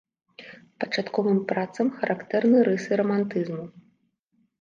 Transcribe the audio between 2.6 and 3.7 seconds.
рысы рамантызму.